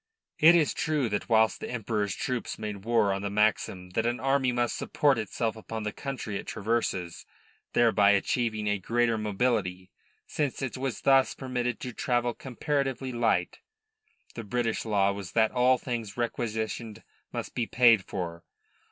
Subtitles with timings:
[0.39, 4.19] It is true that whilst the Emperor's troops made war on the maxim that an
[4.19, 7.23] army must support itself upon the country it traverses,
[7.73, 9.91] thereby achieving a greater mobility,
[10.25, 13.59] since it was thus permitted to travel comparatively light,
[14.33, 18.43] the British law was that all things requisitioned must be paid for.